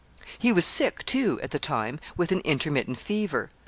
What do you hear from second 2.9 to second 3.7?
fever.